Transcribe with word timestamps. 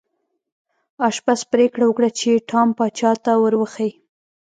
آشپز 1.07 1.39
پریکړه 1.51 1.85
وکړه 1.87 2.09
چې 2.19 2.31
ټام 2.49 2.69
پاچا 2.77 3.11
ته 3.25 3.31
ور 3.41 3.53
وښيي. 3.57 3.91